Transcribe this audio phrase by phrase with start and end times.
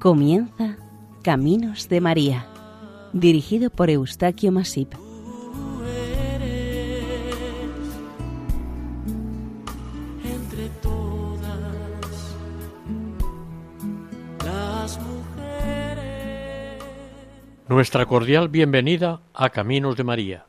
[0.00, 0.78] Comienza
[1.22, 2.46] Caminos de María,
[3.12, 4.94] dirigido por Eustaquio Masip.
[4.94, 7.04] Tú eres
[10.24, 11.58] entre todas
[14.42, 16.82] las mujeres.
[17.68, 20.46] Nuestra cordial bienvenida a Caminos de María,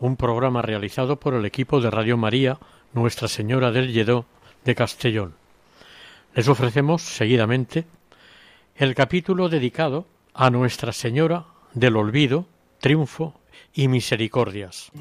[0.00, 2.58] un programa realizado por el equipo de Radio María
[2.94, 4.24] Nuestra Señora del Lledó
[4.64, 5.34] de Castellón.
[6.34, 7.84] Les ofrecemos seguidamente
[8.78, 12.46] el capítulo dedicado a Nuestra Señora del Olvido,
[12.78, 13.40] Triunfo
[13.72, 14.92] y Misericordias.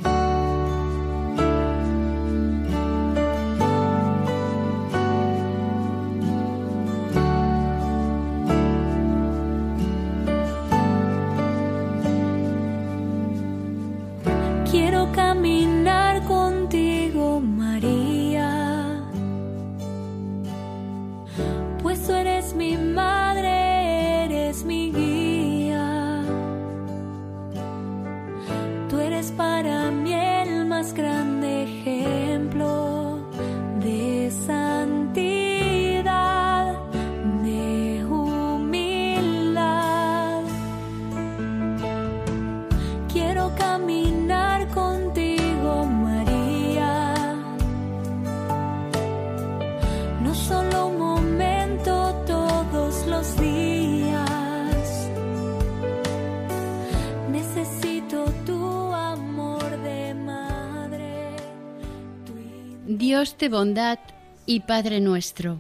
[63.26, 63.98] Dios de bondad
[64.46, 65.60] y Padre nuestro,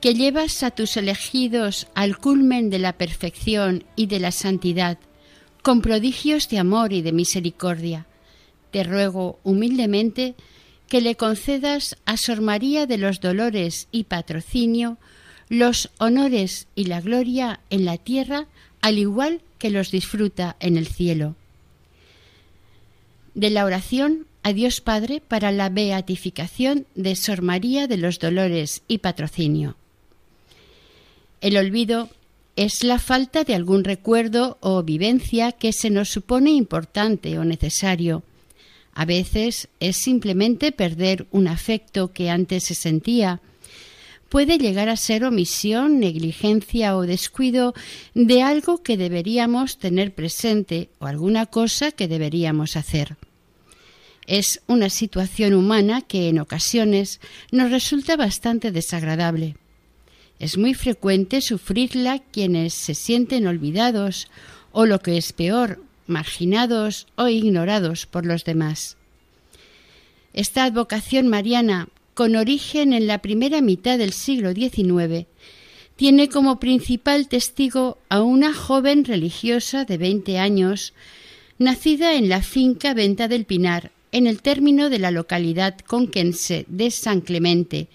[0.00, 4.96] que llevas a tus elegidos al culmen de la perfección y de la santidad,
[5.62, 8.06] con prodigios de amor y de misericordia,
[8.70, 10.36] te ruego humildemente
[10.86, 14.98] que le concedas a Sor María de los Dolores y Patrocinio
[15.48, 18.46] los honores y la gloria en la tierra,
[18.82, 21.34] al igual que los disfruta en el cielo.
[23.34, 28.82] De la oración a Dios Padre para la beatificación de Sor María de los Dolores
[28.88, 29.76] y Patrocinio.
[31.40, 32.08] El olvido
[32.56, 38.22] es la falta de algún recuerdo o vivencia que se nos supone importante o necesario.
[38.94, 43.40] A veces es simplemente perder un afecto que antes se sentía.
[44.28, 47.74] Puede llegar a ser omisión, negligencia o descuido
[48.14, 53.16] de algo que deberíamos tener presente o alguna cosa que deberíamos hacer.
[54.26, 59.56] Es una situación humana que en ocasiones nos resulta bastante desagradable.
[60.38, 64.28] Es muy frecuente sufrirla quienes se sienten olvidados
[64.70, 68.96] o lo que es peor, marginados o ignorados por los demás.
[70.32, 75.26] Esta advocación mariana, con origen en la primera mitad del siglo XIX,
[75.96, 80.94] tiene como principal testigo a una joven religiosa de 20 años,
[81.58, 86.90] nacida en la finca Venta del Pinar, en el término de la localidad conquense de
[86.90, 87.88] San Clemente,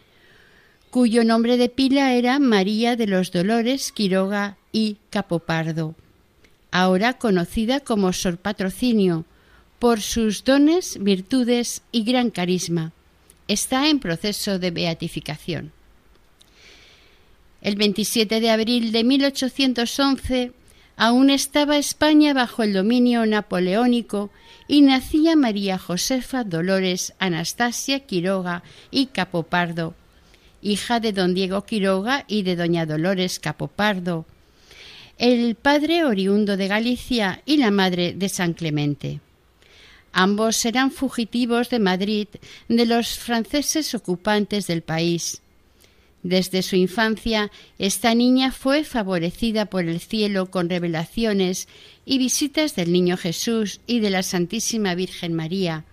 [0.90, 5.96] cuyo nombre de pila era María de los Dolores Quiroga y Capopardo,
[6.72, 9.26] ahora conocida como Sor Patrocinio,
[9.80, 12.94] por sus dones, virtudes y gran carisma.
[13.48, 15.72] Está en proceso de beatificación.
[17.62, 20.52] El 27 de abril de 1811
[20.98, 24.32] aún estaba España bajo el dominio napoleónico
[24.68, 29.94] y nacía María Josefa Dolores Anastasia Quiroga y Capopardo,
[30.62, 34.26] hija de don Diego Quiroga y de doña Dolores Capopardo,
[35.20, 39.22] el padre oriundo de Galicia y la madre de San Clemente.
[40.12, 42.28] Ambos eran fugitivos de Madrid
[42.68, 45.42] de los franceses ocupantes del país.
[46.24, 51.68] Desde su infancia, esta niña fue favorecida por el cielo con revelaciones
[52.06, 55.86] y visitas del Niño Jesús y de la Santísima Virgen María.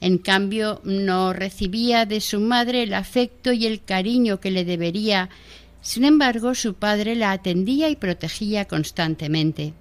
[0.00, 5.30] En cambio, no recibía de su madre el afecto y el cariño que le debería.
[5.80, 9.72] Sin embargo, su padre la atendía y protegía constantemente.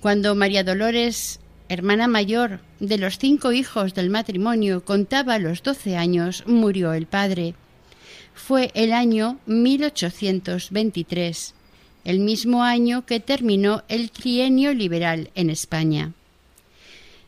[0.00, 1.40] Cuando María Dolores,
[1.70, 7.54] hermana mayor de los cinco hijos del matrimonio, contaba los doce años, murió el padre
[8.34, 11.54] fue el año 1823,
[12.04, 16.12] el mismo año que terminó el trienio liberal en España.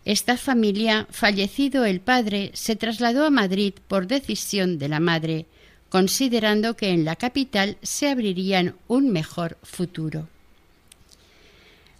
[0.04, 5.46] Esta familia, fallecido el padre, se trasladó a Madrid por decisión de la madre,
[5.88, 10.28] considerando que en la capital se abrirían un mejor futuro.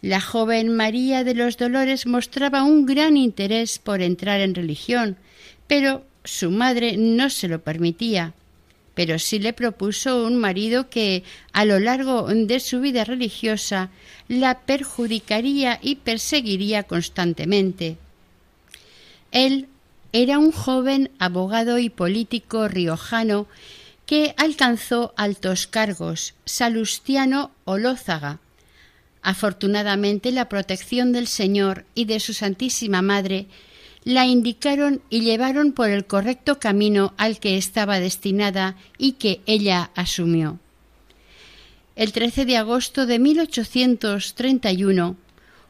[0.03, 5.17] La joven María de los Dolores mostraba un gran interés por entrar en religión,
[5.67, 8.35] pero su madre no se lo permitía,
[8.97, 11.23] pero sí le propuso un marido que
[11.53, 13.91] a lo largo de su vida religiosa
[14.27, 17.99] la perjudicaría y perseguiría constantemente.
[19.33, 19.69] Él
[20.15, 23.47] era un joven abogado y político riojano
[24.07, 28.39] que alcanzó altos cargos, Salustiano Olózaga.
[29.21, 33.47] Afortunadamente la protección del Señor y de su Santísima Madre
[34.07, 39.91] la indicaron y llevaron por el correcto camino al que estaba destinada y que ella
[39.97, 40.61] asumió.
[41.97, 45.17] El 13 de agosto de 1831,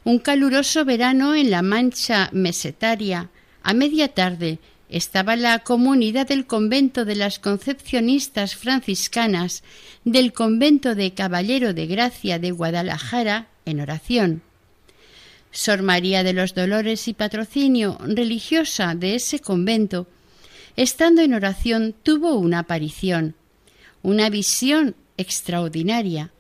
[0.05, 3.31] un caluroso verano en la Mancha mesetaria,
[3.63, 4.59] a media tarde,
[4.91, 9.63] estaba la comunidad del convento de las concepcionistas franciscanas
[10.05, 14.43] del convento de Caballero de Gracia de Guadalajara en oración.
[15.57, 20.07] Sor María de los Dolores y Patrocinio, religiosa de ese convento,
[20.77, 23.35] estando en oración tuvo una aparición,
[24.03, 26.31] una visión extraordinaria.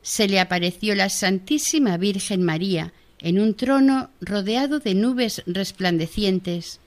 [0.00, 6.80] Se le apareció la Santísima Virgen María en un trono rodeado de nubes resplandecientes.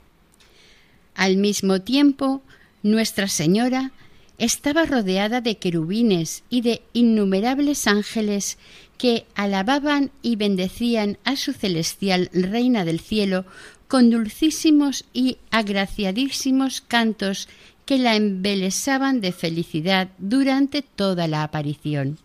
[1.14, 2.42] Al mismo tiempo,
[2.81, 3.92] Nuestra Señora
[4.40, 8.58] estaba rodeada de querubines y de innumerables ángeles
[8.97, 13.45] que alababan y bendecían a su celestial Reina del Cielo
[13.88, 17.47] con dulcísimos y agraciadísimos cantos
[17.86, 22.18] que la embelesaban de felicidad durante toda la aparición.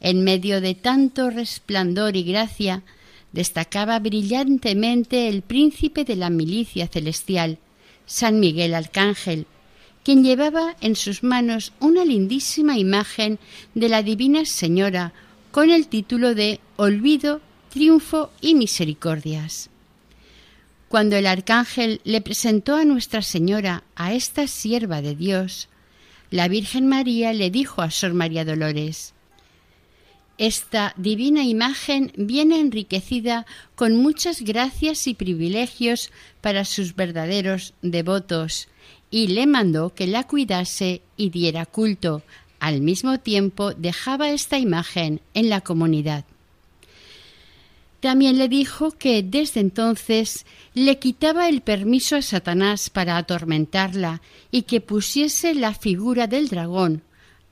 [0.00, 2.82] En medio de tanto resplandor y gracia,
[3.32, 7.58] destacaba brillantemente el príncipe de la milicia celestial,
[8.06, 9.46] San Miguel Arcángel,
[10.04, 13.38] quien llevaba en sus manos una lindísima imagen
[13.74, 15.14] de la Divina Señora
[15.54, 17.40] con el título de Olvido,
[17.70, 19.70] Triunfo y Misericordias.
[20.88, 25.68] Cuando el arcángel le presentó a Nuestra Señora, a esta sierva de Dios,
[26.32, 29.14] la Virgen María le dijo a Sor María Dolores,
[30.38, 33.46] esta divina imagen viene enriquecida
[33.76, 36.10] con muchas gracias y privilegios
[36.40, 38.66] para sus verdaderos devotos,
[39.08, 42.24] y le mandó que la cuidase y diera culto.
[42.64, 46.24] Al mismo tiempo dejaba esta imagen en la comunidad.
[48.00, 54.62] También le dijo que desde entonces le quitaba el permiso a Satanás para atormentarla y
[54.62, 57.02] que pusiese la figura del dragón,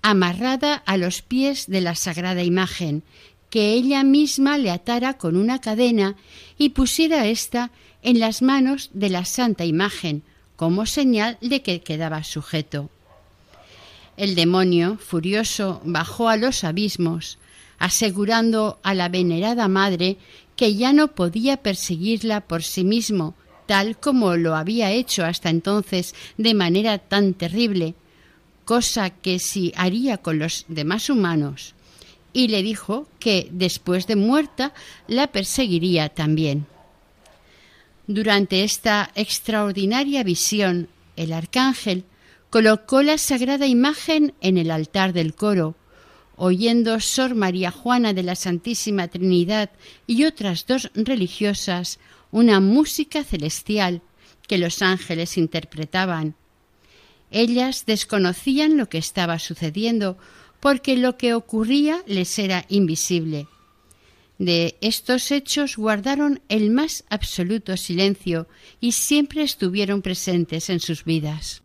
[0.01, 3.03] amarrada a los pies de la sagrada imagen,
[3.51, 6.17] que ella misma le atara con una cadena
[6.57, 7.71] y pusiera ésta
[8.01, 10.23] en las manos de la santa imagen,
[10.57, 12.89] como señal de que quedaba sujeto.
[14.23, 17.39] El demonio, furioso, bajó a los abismos,
[17.81, 20.17] asegurando a la venerada madre
[20.55, 23.35] que ya no podía perseguirla por sí mismo,
[23.67, 27.97] tal como lo había hecho hasta entonces de manera tan terrible,
[28.65, 31.75] cosa que sí haría con los demás humanos,
[32.33, 34.73] y le dijo que después de muerta
[35.09, 36.67] la perseguiría también.
[38.07, 40.87] Durante esta extraordinaria visión,
[41.17, 42.05] el arcángel
[42.53, 45.75] colocó la sagrada imagen en el altar del coro,
[46.37, 49.71] oyendo Sor María Juana de la Santísima Trinidad
[50.07, 51.99] y otras dos religiosas
[52.31, 54.03] una música celestial
[54.47, 56.35] que los ángeles interpretaban,
[57.31, 60.19] ellas desconocían lo que estaba sucediendo,
[60.61, 63.47] porque lo que ocurría les era invisible.
[64.37, 68.47] De estos hechos guardaron el más absoluto silencio
[68.79, 71.63] y siempre estuvieron presentes en sus vidas.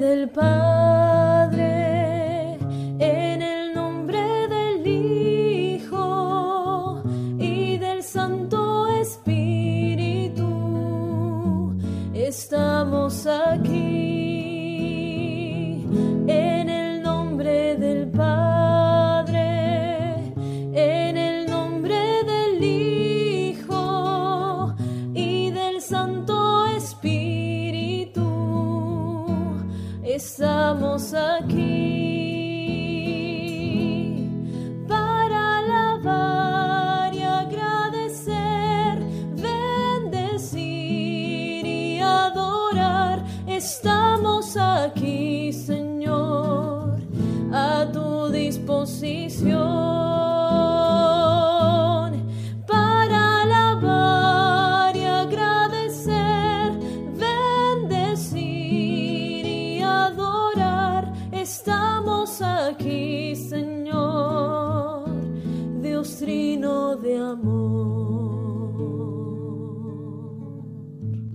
[0.00, 1.58] Del Padre,
[2.98, 5.92] en el nombre del Hijo
[7.38, 10.46] y del Santo Espíritu,
[12.14, 13.69] estamos aquí.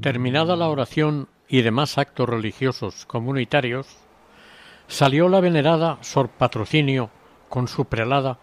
[0.06, 3.88] Terminada la oración y demás actos religiosos comunitarios,
[4.88, 7.10] salió la venerada Sor Patrocinio
[7.50, 8.38] con su prelada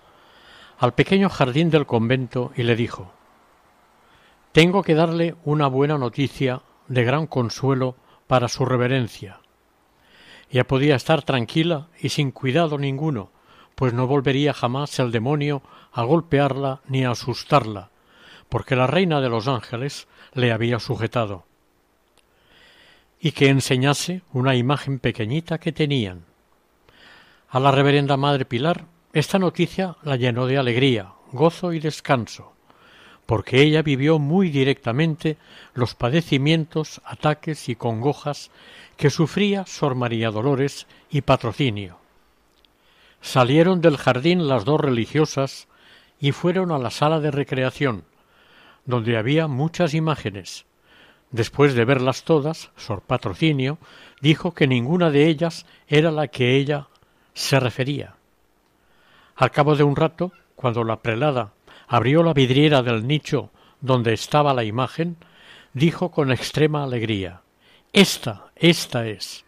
[0.81, 3.13] al pequeño jardín del convento y le dijo
[4.51, 7.95] Tengo que darle una buena noticia de gran consuelo
[8.27, 9.39] para su reverencia.
[10.51, 13.31] Ya podía estar tranquila y sin cuidado ninguno,
[13.77, 17.93] pues no volvería jamás el demonio a golpearla ni a asustarla,
[18.49, 21.52] porque la reina de los ángeles le había sujetado
[23.25, 26.25] y que enseñase una imagen pequeñita que tenían.
[27.49, 32.53] A la reverenda Madre Pilar esta noticia la llenó de alegría, gozo y descanso,
[33.25, 35.37] porque ella vivió muy directamente
[35.73, 38.51] los padecimientos, ataques y congojas
[38.97, 41.99] que sufría Sor María Dolores y Patrocinio.
[43.21, 45.69] Salieron del jardín las dos religiosas
[46.19, 48.05] y fueron a la sala de recreación,
[48.85, 50.65] donde había muchas imágenes,
[51.33, 53.79] Después de verlas todas, Sor Patrocinio
[54.21, 56.89] dijo que ninguna de ellas era la que ella
[57.33, 58.17] se refería.
[59.35, 61.55] Al cabo de un rato, cuando la prelada
[61.89, 65.17] abrió la vidriera del nicho donde estaba la imagen,
[65.73, 67.41] dijo con extrema alegría
[67.95, 69.45] Esta, esta es.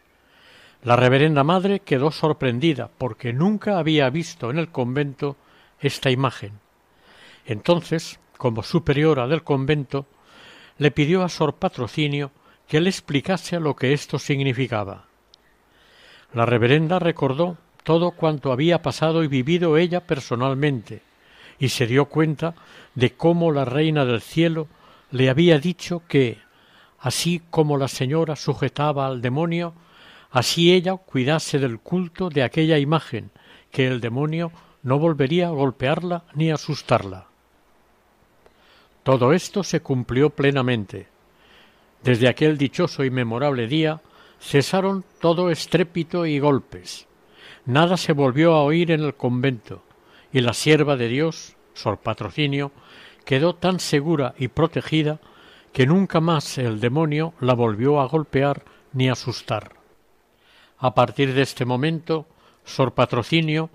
[0.82, 5.36] La reverenda madre quedó sorprendida porque nunca había visto en el convento
[5.80, 6.60] esta imagen.
[7.46, 10.06] Entonces, como superiora del convento,
[10.78, 12.30] le pidió a Sor Patrocinio
[12.68, 15.06] que le explicase lo que esto significaba.
[16.32, 21.02] La reverenda recordó todo cuanto había pasado y vivido ella personalmente,
[21.58, 22.54] y se dio cuenta
[22.94, 24.66] de cómo la reina del cielo
[25.10, 26.38] le había dicho que,
[26.98, 29.74] así como la señora sujetaba al demonio,
[30.30, 33.30] así ella cuidase del culto de aquella imagen,
[33.70, 34.50] que el demonio
[34.82, 37.26] no volvería a golpearla ni asustarla.
[39.04, 41.08] Todo esto se cumplió plenamente.
[42.02, 44.00] Desde aquel dichoso y memorable día
[44.40, 47.06] cesaron todo estrépito y golpes.
[47.66, 49.82] Nada se volvió a oír en el convento,
[50.32, 52.72] y la sierva de Dios, Sor Patrocinio,
[53.26, 55.20] quedó tan segura y protegida
[55.74, 59.72] que nunca más el demonio la volvió a golpear ni asustar.
[60.78, 62.26] A partir de este momento,
[62.64, 63.68] Sor Patrocinio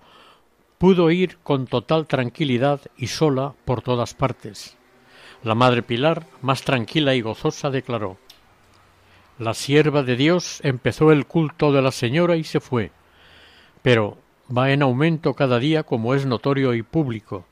[0.79, 4.78] pudo ir con total tranquilidad y sola por todas partes.
[5.41, 8.17] La Madre Pilar, más tranquila y gozosa, declaró
[9.37, 12.91] La sierva de Dios empezó el culto de la Señora y se fue,
[13.81, 14.17] pero
[14.55, 17.45] va en aumento cada día como es notorio y público,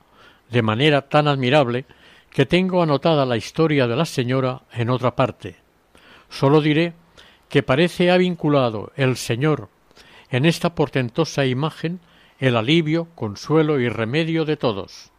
[0.50, 1.86] de manera tan admirable
[2.28, 5.56] que tengo anotada la historia de la Señora en otra parte.
[6.28, 6.92] Sólo diré
[7.48, 9.70] que parece ha vinculado el Señor
[10.28, 12.00] en esta portentosa imagen
[12.38, 15.10] el alivio, consuelo y remedio de todos.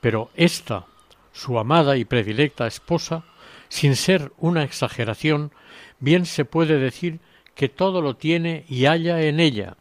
[0.00, 0.86] Pero esta
[1.34, 3.24] su amada y predilecta esposa,
[3.68, 5.52] sin ser una exageración,
[5.98, 7.20] bien se puede decir
[7.54, 9.76] que todo lo tiene y halla en ella,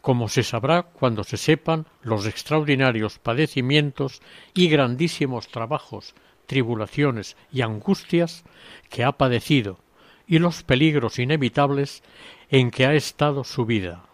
[0.00, 4.22] como se sabrá cuando se sepan los extraordinarios padecimientos
[4.54, 6.14] y grandísimos trabajos,
[6.46, 8.44] tribulaciones y angustias
[8.88, 9.78] que ha padecido
[10.26, 12.02] y los peligros inevitables
[12.50, 14.04] en que ha estado su vida.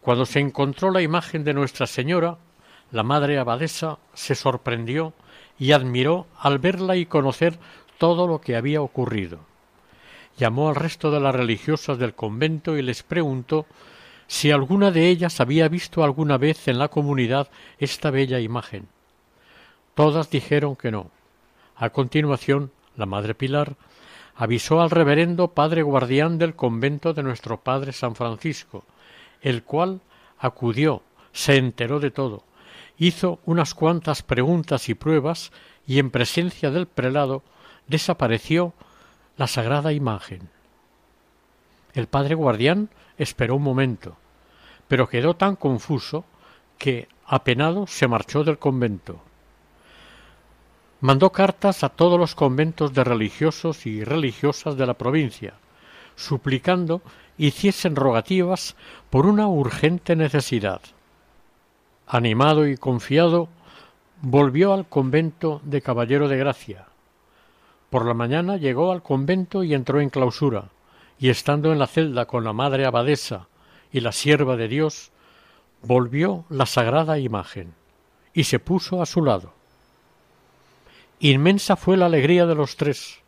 [0.00, 2.38] Cuando se encontró la imagen de Nuestra Señora,
[2.92, 5.14] la madre abadesa se sorprendió
[5.58, 7.58] y admiró al verla y conocer
[7.98, 9.40] todo lo que había ocurrido.
[10.36, 13.66] Llamó al resto de las religiosas del convento y les preguntó
[14.26, 18.88] si alguna de ellas había visto alguna vez en la comunidad esta bella imagen.
[19.94, 21.10] Todas dijeron que no.
[21.76, 23.74] A continuación, la madre Pilar
[24.34, 28.84] avisó al reverendo padre guardián del convento de nuestro padre San Francisco,
[29.42, 30.00] el cual
[30.38, 32.42] acudió, se enteró de todo,
[33.06, 35.50] hizo unas cuantas preguntas y pruebas
[35.88, 37.42] y en presencia del prelado
[37.88, 38.74] desapareció
[39.36, 40.48] la sagrada imagen.
[41.94, 44.16] El padre guardián esperó un momento,
[44.86, 46.24] pero quedó tan confuso
[46.78, 49.20] que, apenado, se marchó del convento.
[51.00, 55.54] Mandó cartas a todos los conventos de religiosos y religiosas de la provincia,
[56.14, 57.02] suplicando
[57.36, 58.76] hiciesen rogativas
[59.10, 60.80] por una urgente necesidad
[62.06, 63.48] animado y confiado,
[64.20, 66.86] volvió al convento de Caballero de Gracia.
[67.90, 70.70] Por la mañana llegó al convento y entró en clausura,
[71.18, 73.48] y estando en la celda con la madre abadesa
[73.92, 75.10] y la sierva de Dios,
[75.82, 77.74] volvió la sagrada imagen
[78.32, 79.52] y se puso a su lado.
[81.20, 83.20] Inmensa fue la alegría de los tres.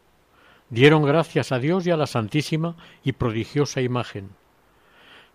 [0.70, 4.30] Dieron gracias a Dios y a la Santísima y prodigiosa imagen.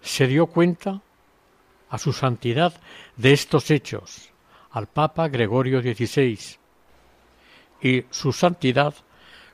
[0.02, 1.02] Se dio cuenta
[1.90, 2.74] a su santidad
[3.18, 4.30] de estos hechos,
[4.72, 6.40] al Papa Gregorio XVI,
[7.82, 8.94] y su santidad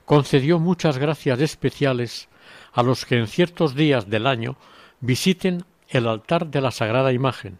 [0.05, 2.27] concedió muchas gracias especiales
[2.73, 4.57] a los que en ciertos días del año
[4.99, 7.59] visiten el altar de la Sagrada Imagen,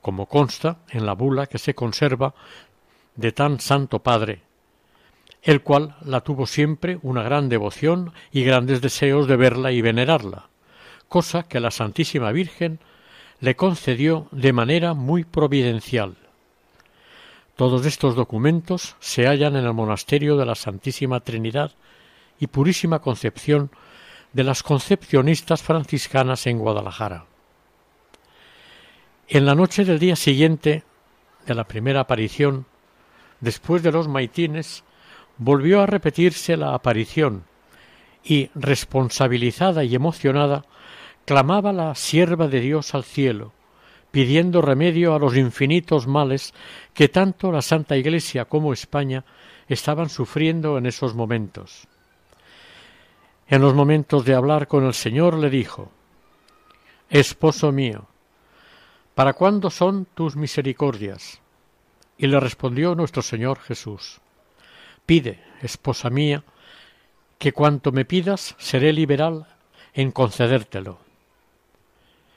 [0.00, 2.34] como consta en la bula que se conserva
[3.16, 4.42] de tan santo padre,
[5.42, 10.48] el cual la tuvo siempre una gran devoción y grandes deseos de verla y venerarla,
[11.08, 12.80] cosa que la Santísima Virgen
[13.40, 16.16] le concedió de manera muy providencial.
[17.56, 21.72] Todos estos documentos se hallan en el monasterio de la Santísima Trinidad
[22.38, 23.70] y Purísima Concepción
[24.32, 27.26] de las Concepcionistas franciscanas en Guadalajara.
[29.28, 30.84] En la noche del día siguiente
[31.46, 32.66] de la primera aparición,
[33.40, 34.84] después de los maitines,
[35.38, 37.44] volvió a repetirse la aparición
[38.24, 40.64] y, responsabilizada y emocionada,
[41.24, 43.52] clamaba la sierva de Dios al cielo,
[44.10, 46.52] pidiendo remedio a los infinitos males
[46.94, 49.24] que tanto la Santa Iglesia como España
[49.68, 51.86] estaban sufriendo en esos momentos.
[53.46, 55.90] En los momentos de hablar con el Señor le dijo
[57.08, 58.06] Esposo mío,
[59.14, 61.40] ¿para cuándo son tus misericordias?
[62.16, 64.20] Y le respondió nuestro Señor Jesús
[65.10, 66.44] Pide, esposa mía,
[67.38, 69.48] que cuanto me pidas seré liberal
[69.92, 71.00] en concedértelo.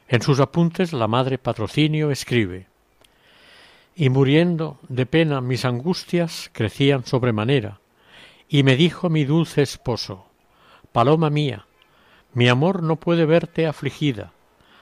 [0.07, 2.67] En sus apuntes la madre patrocinio escribe
[3.95, 7.79] Y muriendo de pena mis angustias crecían sobremanera,
[8.48, 10.25] y me dijo mi dulce esposo
[10.91, 11.65] Paloma mía,
[12.33, 14.31] mi amor no puede verte afligida.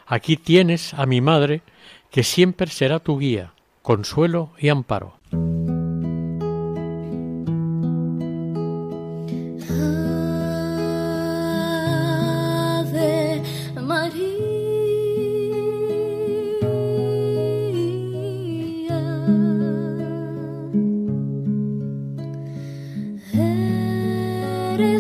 [0.06, 1.62] Aquí tienes a mi madre,
[2.10, 5.18] que siempre será tu guía, consuelo y amparo.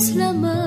[0.09, 0.60] De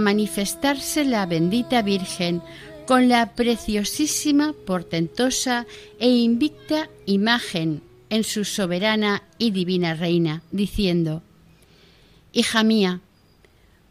[0.00, 2.42] manifestarse la bendita Virgen
[2.86, 5.66] con la preciosísima, portentosa
[5.98, 11.22] e invicta imagen en su soberana y divina reina, diciendo,
[12.32, 13.00] Hija mía,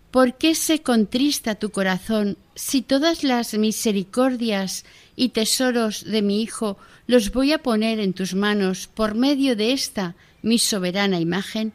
[0.10, 4.84] ¿por qué se contrista tu corazón si todas las misericordias
[5.16, 9.74] y tesoros de mi Hijo los voy a poner en tus manos por medio de
[9.74, 11.74] esta mi soberana imagen?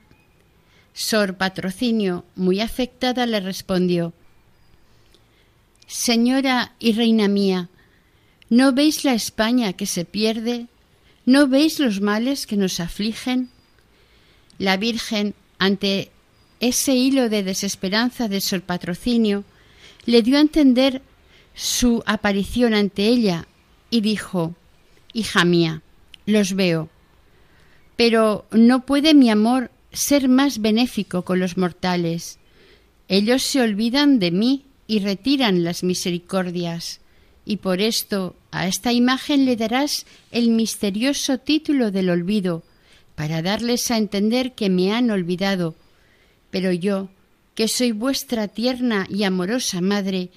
[0.93, 4.13] Sor Patrocinio, muy afectada, le respondió
[5.87, 7.69] Señora y reina mía,
[8.49, 10.67] ¿no veis la España que se pierde?
[11.25, 13.51] ¿No veis los males que nos afligen?
[14.59, 16.11] La Virgen, ante
[16.61, 19.45] ese hilo de desesperanza de Sor Patrocinio,
[20.07, 21.03] le dio a entender
[21.55, 23.47] su aparición ante ella
[23.91, 24.55] y dijo
[25.13, 25.83] Hija mía,
[26.27, 26.89] los veo,
[27.97, 32.39] pero no puede mi amor ser más benéfico con los mortales.
[33.09, 37.01] Ellos se olvidan de mí y retiran las misericordias,
[37.47, 42.63] y por esto a esta imagen le darás el misterioso título del olvido,
[43.15, 45.75] para darles a entender que me han olvidado.
[46.51, 47.09] Pero yo,
[47.55, 50.29] que soy vuestra tierna y amorosa madre,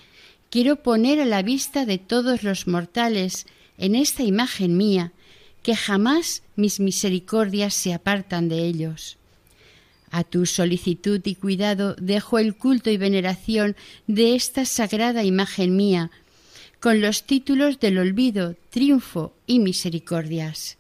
[0.50, 5.12] quiero poner a la vista de todos los mortales en esta imagen mía,
[5.64, 9.18] que jamás mis misericordias se apartan de ellos.
[10.18, 13.76] A tu solicitud y cuidado dejo el culto y veneración
[14.08, 16.10] de esta sagrada imagen mía,
[16.80, 20.78] con los títulos del olvido, triunfo y misericordias.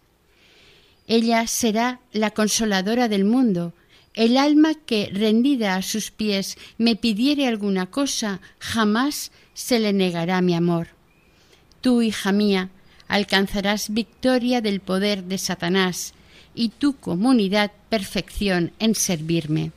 [1.09, 3.73] Ella será la consoladora del mundo,
[4.13, 10.39] el alma que, rendida a sus pies, me pidiere alguna cosa, jamás se le negará
[10.39, 10.87] mi amor.
[11.81, 12.69] Tú, hija mía,
[13.09, 16.14] alcanzarás victoria del poder de Satanás
[16.55, 19.71] y tu comunidad perfección en servirme.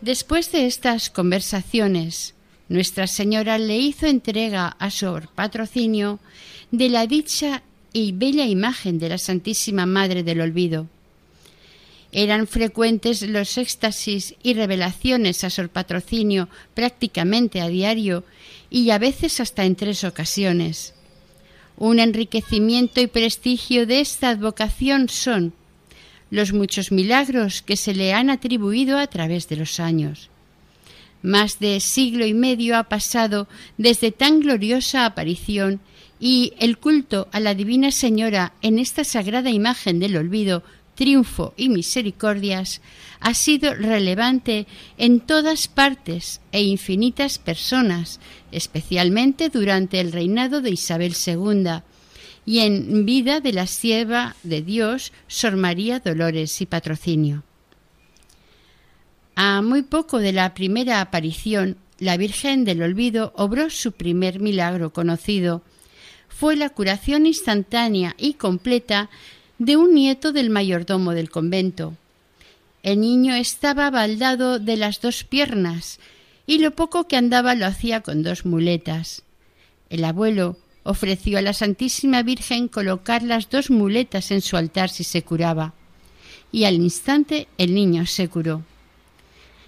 [0.00, 2.34] Después de estas conversaciones,
[2.68, 6.20] Nuestra Señora le hizo entrega a su patrocinio
[6.70, 7.62] de la dicha
[7.94, 10.86] y bella imagen de la Santísima Madre del Olvido.
[12.12, 18.24] Eran frecuentes los éxtasis y revelaciones a Sor Patrocinio prácticamente a diario
[18.70, 20.94] y a veces hasta en tres ocasiones.
[21.78, 25.52] Un enriquecimiento y prestigio de esta advocación son
[26.28, 30.28] los muchos milagros que se le han atribuido a través de los años.
[31.22, 35.80] Más de siglo y medio ha pasado desde tan gloriosa aparición
[36.18, 40.64] y el culto a la Divina Señora en esta sagrada imagen del olvido,
[40.98, 42.80] triunfo y misericordias
[43.20, 44.66] ha sido relevante
[44.98, 48.18] en todas partes e infinitas personas,
[48.50, 51.82] especialmente durante el reinado de Isabel II
[52.44, 57.44] y en vida de la sierva de Dios, Sor María Dolores y Patrocinio.
[59.36, 64.92] A muy poco de la primera aparición, la Virgen del Olvido obró su primer milagro
[64.92, 65.62] conocido.
[66.28, 69.10] Fue la curación instantánea y completa
[69.58, 71.94] de un nieto del mayordomo del convento.
[72.82, 75.98] El niño estaba baldado de las dos piernas
[76.46, 79.22] y lo poco que andaba lo hacía con dos muletas.
[79.90, 85.04] El abuelo ofreció a la Santísima Virgen colocar las dos muletas en su altar si
[85.04, 85.74] se curaba,
[86.50, 88.62] y al instante el niño se curó.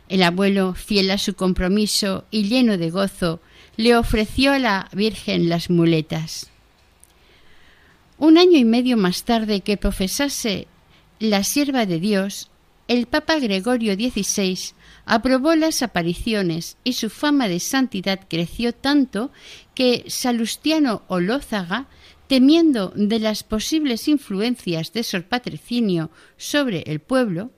[0.08, 3.40] El abuelo, fiel a su compromiso y lleno de gozo,
[3.76, 6.49] le ofreció a la Virgen las muletas.
[8.20, 10.66] Un año y medio más tarde que profesase
[11.20, 12.50] la sierva de Dios,
[12.86, 14.58] el Papa Gregorio XVI
[15.06, 19.30] aprobó las apariciones y su fama de santidad creció tanto
[19.74, 21.88] que Salustiano Olózaga,
[22.26, 27.50] temiendo de las posibles influencias de Sor Patricinio sobre el pueblo,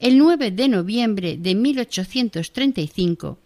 [0.00, 3.38] el 9 de noviembre de 1835,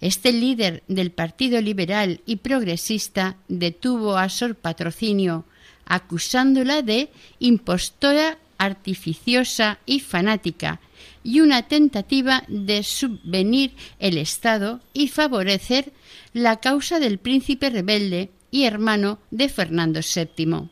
[0.00, 5.44] este líder del Partido Liberal y Progresista detuvo a Sor Patrocinio,
[5.90, 10.80] acusándola de impostora artificiosa y fanática,
[11.24, 15.92] y una tentativa de subvenir el Estado y favorecer
[16.32, 20.68] la causa del príncipe rebelde y hermano de Fernando VII.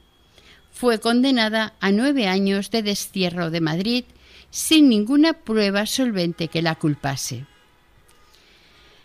[0.71, 4.05] Fue condenada a nueve años de destierro de Madrid
[4.51, 7.47] sin ninguna prueba solvente que la culpase.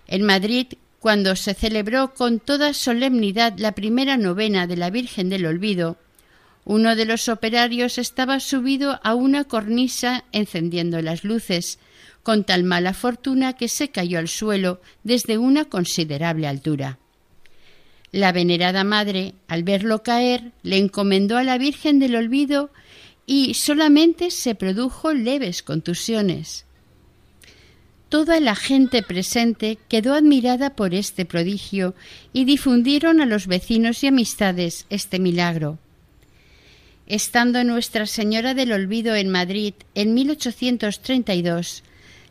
[0.08, 0.68] En Madrid,
[1.00, 5.98] cuando se celebró con toda solemnidad la primera novena de la Virgen del Olvido,
[6.66, 11.80] uno de los operarios estaba subido a una cornisa encendiendo las luces,
[12.24, 17.00] con tal mala fortuna que se cayó al suelo desde una considerable altura.
[18.12, 22.70] La venerada madre, al verlo caer, le encomendó a la Virgen del Olvido
[23.26, 26.66] y solamente se produjo leves contusiones.
[28.10, 31.96] Toda la gente presente quedó admirada por este prodigio
[32.32, 35.80] y difundieron a los vecinos y amistades este milagro.
[37.08, 41.84] Estando Nuestra Señora del Olvido en Madrid en 1832,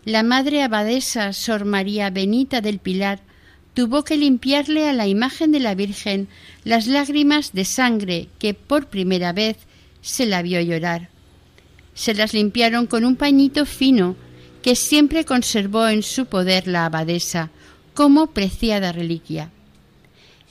[0.07, 3.21] la madre abadesa Sor María Benita del Pilar
[3.75, 6.27] tuvo que limpiarle a la imagen de la Virgen
[6.65, 9.59] las lágrimas de sangre que por primera vez
[10.01, 11.11] se la vio llorar.
[11.93, 14.17] Se las limpiaron con un pañito fino
[14.63, 17.51] que siempre conservó en su poder la abadesa
[17.93, 19.51] como preciada reliquia.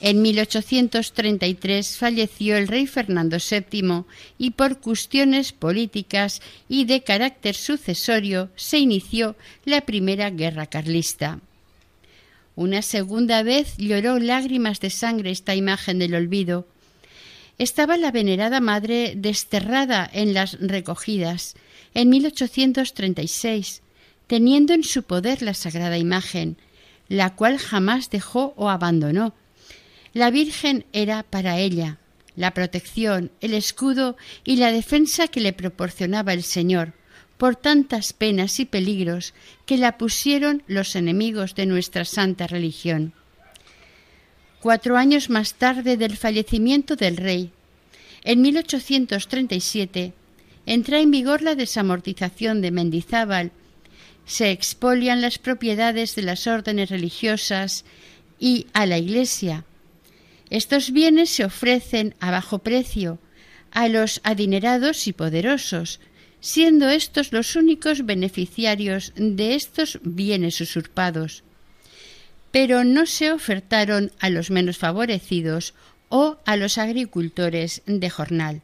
[0.04, 4.04] En 1833 falleció el rey Fernando VII
[4.40, 11.40] y por cuestiones políticas y de carácter sucesorio se inició la primera guerra carlista.
[12.56, 16.68] Una segunda vez lloró lágrimas de sangre esta imagen del olvido,
[17.60, 21.54] estaba la venerada madre desterrada en las recogidas
[21.94, 23.84] en 1836,
[24.26, 26.58] teniendo en su poder la sagrada imagen,
[27.08, 29.36] la cual jamás dejó o abandonó.
[30.14, 31.98] La Virgen era para ella
[32.36, 36.94] la protección, el escudo y la defensa que le proporcionaba el Señor
[37.38, 39.34] por tantas penas y peligros
[39.66, 43.14] que la pusieron los enemigos de nuestra santa religión
[44.62, 47.52] cuatro años más tarde del fallecimiento del rey.
[48.24, 50.14] En 1837
[50.68, 53.52] entra en vigor la desamortización de Mendizábal,
[54.26, 57.84] se expolian las propiedades de las órdenes religiosas
[58.40, 59.66] y a la Iglesia.
[60.52, 63.20] Estos bienes se ofrecen a bajo precio
[63.72, 66.02] a los adinerados y poderosos,
[66.42, 71.44] siendo estos los únicos beneficiarios de estos bienes usurpados.
[72.52, 75.74] Pero no se ofertaron a los menos favorecidos
[76.10, 78.62] o a los agricultores de jornal.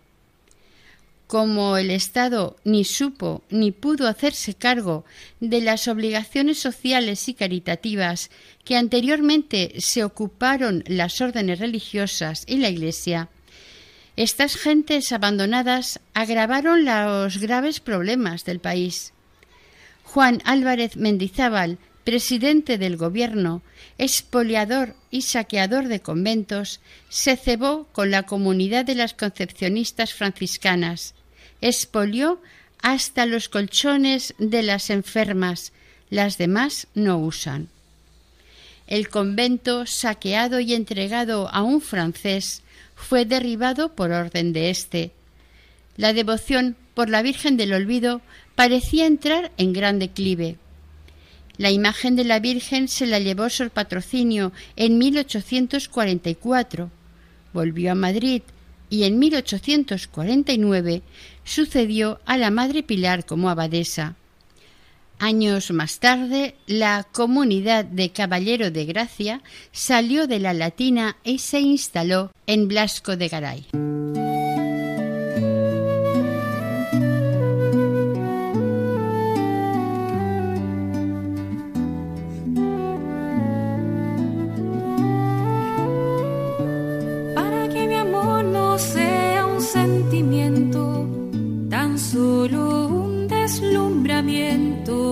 [1.28, 5.04] Como el Estado ni supo ni pudo hacerse cargo
[5.42, 8.32] de las obligaciones sociales y caritativas
[8.64, 13.30] que anteriormente se ocuparon las órdenes religiosas y la Iglesia,
[14.16, 19.14] estas gentes abandonadas agravaron los graves problemas del país.
[20.04, 23.62] Juan Álvarez Mendizábal, presidente del gobierno,
[23.98, 31.14] expoliador y saqueador de conventos, se cebó con la comunidad de las concepcionistas franciscanas,
[31.62, 32.42] expolió
[32.82, 35.74] hasta los colchones de las enfermas,
[36.10, 37.70] las demás no usan.
[38.88, 42.64] El convento, saqueado y entregado a un francés,
[42.96, 45.12] fue derribado por orden de éste.
[45.98, 48.22] La devoción por la Virgen del Olvido
[48.56, 50.58] parecía entrar en gran declive.
[51.58, 56.90] La imagen de la Virgen se la llevó Sor Patrocinio en 1844,
[57.52, 58.44] volvió a Madrid
[58.90, 61.02] y en 1849
[61.44, 64.16] sucedió a la Madre Pilar como abadesa.
[65.20, 71.60] Años más tarde, la comunidad de Caballero de Gracia salió de la Latina y se
[71.60, 73.66] instaló en Blasco de Garay.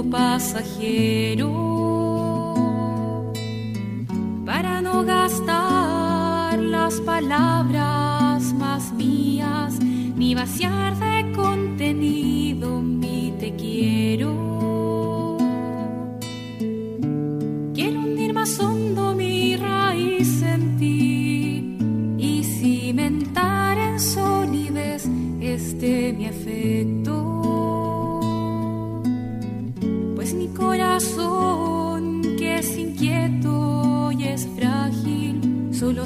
[0.10, 1.52] Pasajero.
[4.46, 14.45] Para no gastar las palabras más mías, ni vaciar de contenido mi te quiero.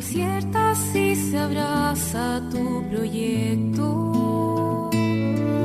[0.01, 4.89] Cierta si se abraza tu proyecto.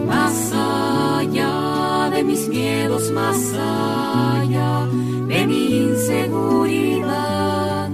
[0.06, 4.86] Más allá de mis miedos, más allá
[5.28, 7.90] de mi inseguridad,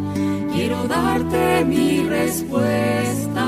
[0.52, 3.46] quiero darte mi respuesta.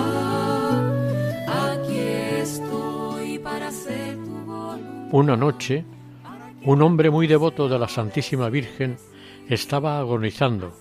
[1.49, 1.99] Aquí
[2.41, 5.09] estoy para hacer tu voluntad.
[5.13, 5.85] Una noche,
[6.65, 8.97] un hombre muy devoto de la Santísima Virgen
[9.49, 10.73] estaba agonizando.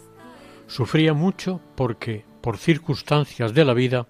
[0.71, 4.07] Sufría mucho porque, por circunstancias de la vida,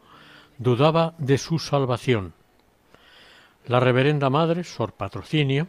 [0.60, 2.36] dudaba de su salvación.
[3.66, 5.68] La reverenda madre, Sor Patrocinio,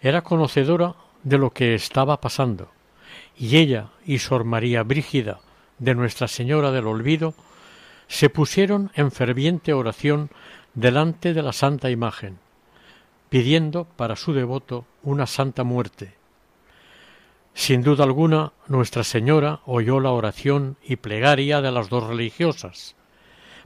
[0.00, 2.70] era conocedora de lo que estaba pasando,
[3.36, 5.40] y ella y Sor María Brígida
[5.78, 7.34] de Nuestra Señora del Olvido
[8.08, 10.30] se pusieron en ferviente oración
[10.72, 12.38] delante de la santa imagen,
[13.28, 16.19] pidiendo para su devoto una santa muerte.
[17.60, 22.96] Sin duda alguna, Nuestra Señora oyó la oración y plegaria de las dos religiosas,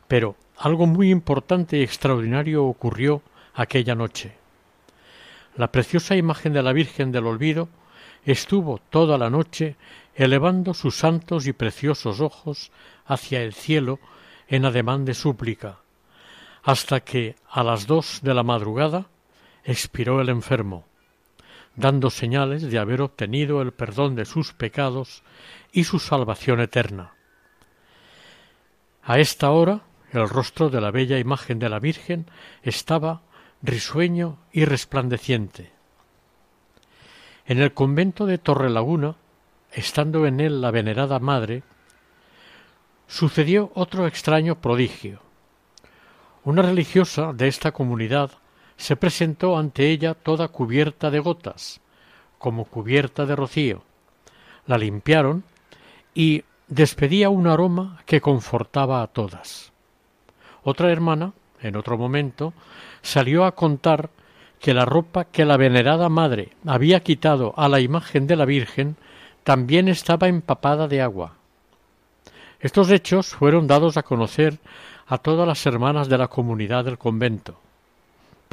[0.09, 3.23] pero algo muy importante y extraordinario ocurrió
[3.55, 4.37] aquella noche.
[5.55, 7.69] La preciosa imagen de la Virgen del Olvido
[8.25, 9.77] estuvo toda la noche
[10.17, 12.73] elevando sus santos y preciosos ojos
[13.07, 14.01] hacia el cielo
[14.49, 15.79] en ademán de súplica,
[16.65, 19.07] hasta que a las dos de la madrugada
[19.63, 20.85] expiró el enfermo,
[21.77, 25.23] dando señales de haber obtenido el perdón de sus pecados
[25.73, 27.15] y su salvación eterna.
[29.03, 29.83] A esta hora
[30.13, 32.27] el rostro de la bella imagen de la Virgen
[32.63, 33.23] estaba
[33.63, 35.73] risueño y resplandeciente.
[37.47, 39.17] En el convento de Torrelaguna,
[39.73, 41.63] estando en él la venerada madre,
[43.09, 45.21] sucedió otro extraño prodigio.
[46.45, 48.31] Una religiosa de esta comunidad
[48.77, 51.81] se presentó ante ella toda cubierta de gotas,
[52.39, 53.83] como cubierta de rocío.
[54.67, 55.45] La limpiaron
[56.15, 59.73] y despedía un aroma que confortaba a todas.
[60.63, 62.53] Otra hermana, en otro momento,
[63.03, 64.11] salió a contar
[64.61, 68.97] que la ropa que la venerada madre había quitado a la imagen de la Virgen
[69.43, 71.35] también estaba empapada de agua.
[72.61, 74.59] Estos hechos fueron dados a conocer
[75.07, 77.61] a todas las hermanas de la comunidad del convento.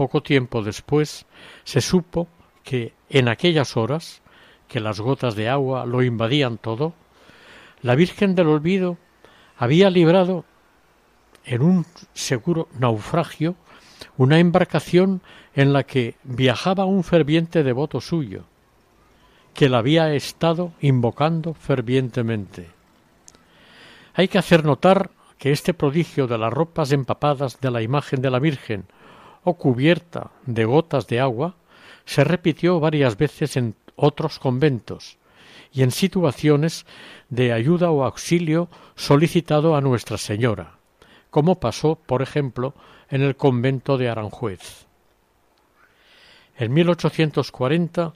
[0.02, 1.28] Poco tiempo después
[1.64, 2.28] se supo
[2.64, 4.24] que en aquellas horas,
[4.68, 6.96] que las gotas de agua lo invadían todo,
[7.84, 8.98] la Virgen del Olvido
[9.60, 10.44] había librado
[11.46, 11.86] en un
[12.16, 13.54] seguro naufragio
[14.18, 15.22] una embarcación
[15.54, 18.46] en la que viajaba un ferviente devoto suyo,
[19.54, 22.72] que la había estado invocando fervientemente.
[24.16, 28.32] Hay que hacer notar que este prodigio de las ropas empapadas de la imagen de
[28.32, 28.88] la Virgen
[29.44, 31.56] o cubierta de gotas de agua
[32.06, 35.18] se repitió varias veces en otros conventos
[35.72, 36.86] y en situaciones
[37.30, 40.78] de ayuda o auxilio solicitado a Nuestra Señora,
[41.30, 42.74] como pasó, por ejemplo,
[43.10, 44.86] en el convento de Aranjuez.
[46.58, 48.14] En 1840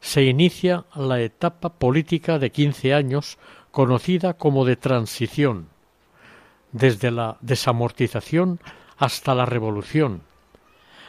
[0.00, 3.38] se inicia la etapa política de quince años
[3.70, 5.68] conocida como de transición,
[6.72, 8.60] desde la desamortización
[8.98, 10.22] hasta la revolución,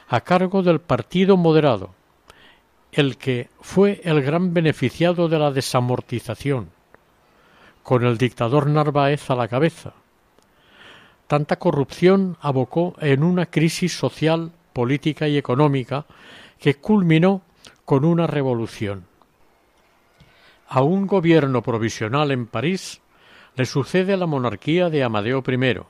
[0.10, 1.92] a cargo del Partido Moderado,
[2.92, 6.72] el que fue el gran beneficiado de la desamortización,
[7.84, 9.94] con el dictador Narváez a la cabeza.
[11.28, 16.06] Tanta corrupción abocó en una crisis social, política y económica
[16.58, 17.44] que culminó
[17.86, 19.06] con una revolución.
[20.70, 23.00] A un gobierno provisional en París
[23.56, 25.82] le sucede la monarquía de Amadeo I,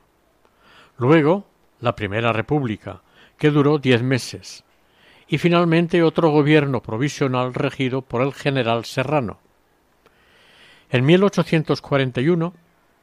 [0.97, 1.45] luego
[1.79, 3.01] la Primera República,
[3.39, 4.63] que duró diez meses,
[5.28, 9.39] y finalmente otro gobierno provisional regido por el general Serrano.
[10.91, 12.54] En 1841,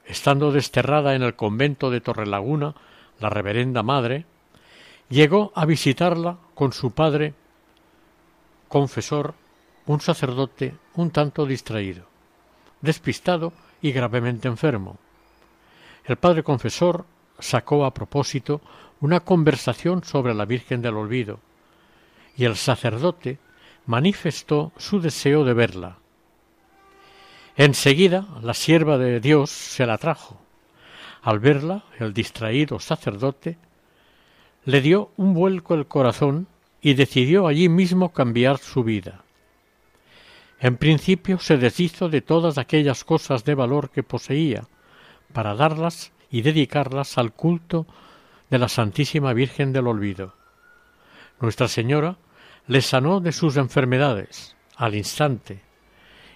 [0.04, 2.74] estando desterrada en el convento de Torrelaguna,
[3.18, 4.26] la reverenda madre,
[5.08, 7.34] llegó a visitarla con su padre,
[8.68, 9.34] confesor,
[9.86, 12.04] un sacerdote un tanto distraído,
[12.80, 14.98] despistado y gravemente enfermo.
[16.04, 17.04] El padre confesor
[17.38, 18.60] sacó a propósito
[19.00, 21.40] una conversación sobre la Virgen del Olvido,
[22.36, 23.38] y el sacerdote
[23.86, 25.98] manifestó su deseo de verla.
[27.56, 30.38] Enseguida la sierva de Dios se la trajo.
[31.22, 33.58] Al verla, el distraído sacerdote
[34.64, 36.48] le dio un vuelco el corazón
[36.82, 39.22] y decidió allí mismo cambiar su vida.
[40.60, 44.68] En principio se deshizo de todas aquellas cosas de valor que poseía,
[45.32, 47.86] para darlas y dedicarlas al culto
[48.50, 50.34] de la Santísima Virgen del Olvido.
[51.40, 52.16] Nuestra Señora
[52.66, 55.62] le sanó de sus enfermedades al instante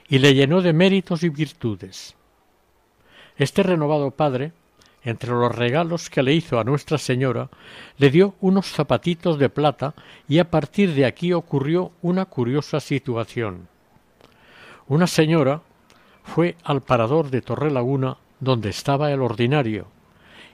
[0.09, 2.16] y le llenó de méritos y virtudes.
[3.37, 4.53] Este renovado padre,
[5.03, 7.49] entre los regalos que le hizo a Nuestra Señora,
[7.96, 9.94] le dio unos zapatitos de plata
[10.29, 13.68] y a partir de aquí ocurrió una curiosa situación.
[14.88, 15.62] Una señora
[16.25, 19.87] fue al parador de Torrelaguna donde estaba el ordinario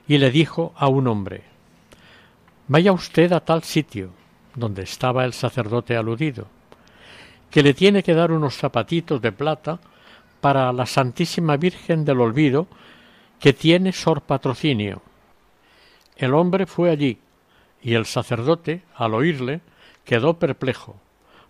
[0.07, 1.43] y le dijo a un hombre
[2.69, 4.11] Vaya usted a tal sitio
[4.55, 6.47] donde estaba el sacerdote aludido,
[7.49, 9.79] que le tiene que dar unos zapatitos de plata
[10.41, 12.67] para la Santísima Virgen del Olvido,
[13.39, 15.01] que tiene sor patrocinio.
[16.15, 17.19] El hombre fue allí,
[17.81, 19.61] y el sacerdote, al oírle,
[20.03, 20.99] quedó perplejo,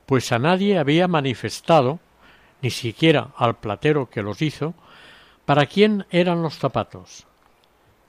[0.05, 1.99] pues a nadie había manifestado,
[2.61, 4.73] ni siquiera al platero que los hizo,
[5.45, 7.26] para quién eran los zapatos.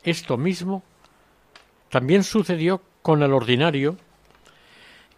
[0.02, 0.82] Esto mismo
[1.88, 3.96] también sucedió con el ordinario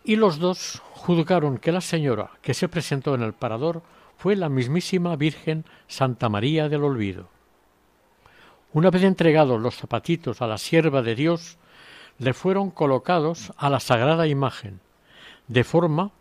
[0.04, 3.82] y los dos juzgaron que la señora que se presentó en el parador
[4.16, 7.28] fue la mismísima Virgen Santa María del Olvido.
[8.72, 11.58] Una vez entregados los zapatitos a la sierva de Dios,
[12.18, 14.80] le fueron colocados a la sagrada imagen,
[15.48, 16.12] de forma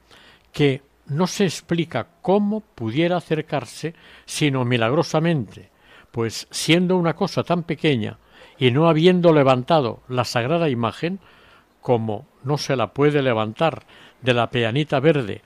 [0.52, 3.94] que no se explica cómo pudiera acercarse
[4.26, 5.70] sino milagrosamente,
[6.12, 8.18] pues siendo una cosa tan pequeña
[8.60, 11.20] y no habiendo levantado la sagrada imagen,
[11.82, 13.86] como no se la puede levantar
[14.22, 15.42] de la peanita verde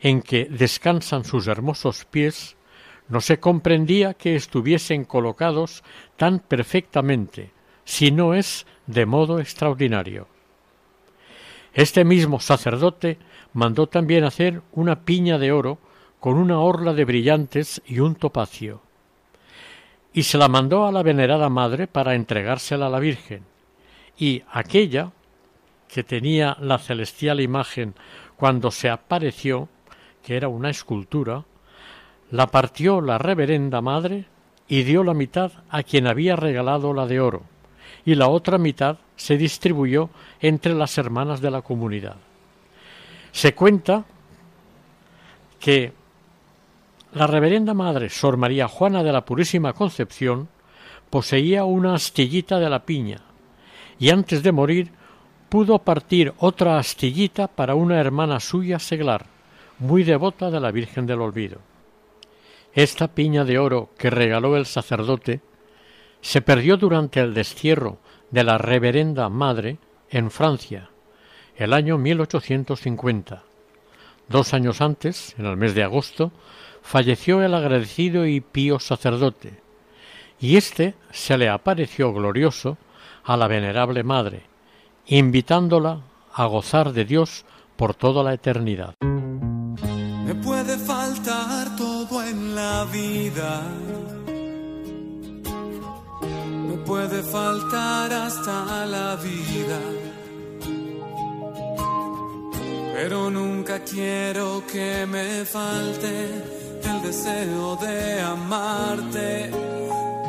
[0.00, 2.56] en que descansan sus hermosos pies,
[3.08, 5.82] no se comprendía que estuviesen colocados
[6.16, 7.52] tan perfectamente,
[7.84, 10.28] si no es de modo extraordinario.
[11.72, 13.18] Este mismo sacerdote
[13.54, 15.78] mandó también hacer una piña de oro
[16.20, 18.82] con una orla de brillantes y un topacio,
[20.12, 23.44] y se la mandó a la venerada madre para entregársela a la Virgen,
[24.18, 25.10] y aquella
[25.88, 27.94] que tenía la celestial imagen
[28.36, 29.68] cuando se apareció,
[30.22, 31.44] que era una escultura,
[32.30, 34.26] la partió la reverenda madre
[34.68, 37.42] y dio la mitad a quien había regalado la de oro,
[38.04, 40.10] y la otra mitad se distribuyó
[40.40, 42.16] entre las hermanas de la comunidad.
[43.32, 44.04] Se cuenta
[45.60, 45.92] que
[47.14, 50.48] la reverenda madre Sor María Juana de la Purísima Concepción
[51.10, 53.18] poseía una astillita de la piña,
[53.98, 54.90] y antes de morir
[55.50, 59.26] pudo partir otra astillita para una hermana suya seglar,
[59.78, 61.58] muy devota de la Virgen del Olvido.
[62.72, 65.42] Esta piña de oro que regaló el sacerdote
[66.22, 67.98] se perdió durante el destierro
[68.30, 69.76] de la Reverenda Madre
[70.08, 70.88] en Francia,
[71.56, 73.42] el año 1850.
[74.28, 76.32] Dos años antes, en el mes de agosto,
[76.82, 79.60] falleció el agradecido y pío sacerdote,
[80.40, 82.76] y éste se le apareció glorioso
[83.24, 84.42] a la venerable Madre,
[85.06, 86.00] invitándola
[86.34, 87.44] a gozar de Dios
[87.76, 88.94] por toda la eternidad.
[89.00, 93.62] Me puede faltar todo en la vida.
[96.68, 100.11] Me puede faltar hasta la vida.
[102.94, 106.26] Pero nunca quiero que me falte
[106.84, 109.50] el deseo de amarte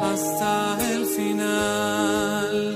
[0.02, 2.76] hasta el final.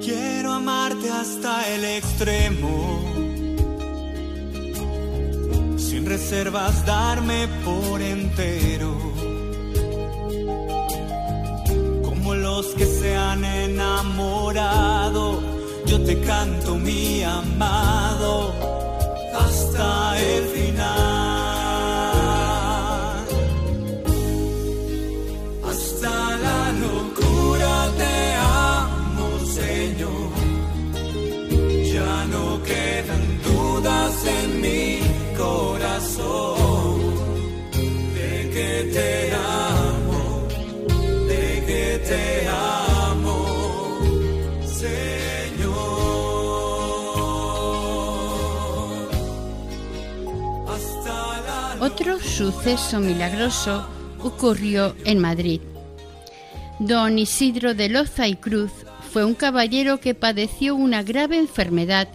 [0.00, 3.02] Quiero amarte hasta el extremo,
[5.76, 8.57] sin reservas darme por entero,
[16.28, 18.07] canto mi amado
[52.38, 53.84] suceso milagroso
[54.22, 55.60] ocurrió en Madrid.
[56.78, 58.70] Don Isidro de Loza y Cruz
[59.12, 62.06] fue un caballero que padeció una grave enfermedad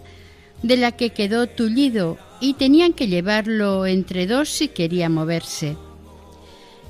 [0.62, 5.76] de la que quedó tullido y tenían que llevarlo entre dos si quería moverse.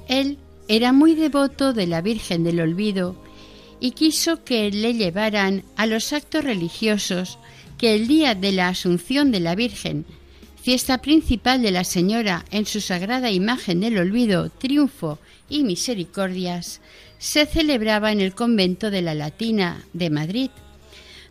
[0.07, 3.15] Él era muy devoto de la Virgen del Olvido
[3.79, 7.39] y quiso que le llevaran a los actos religiosos
[7.79, 10.05] que el día de la Asunción de la Virgen,
[10.63, 16.81] fiesta principal de la Señora en su sagrada imagen del Olvido, triunfo y misericordias,
[17.19, 20.49] se celebraba en el convento de la Latina de Madrid